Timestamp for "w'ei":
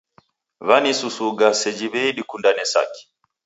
1.91-2.15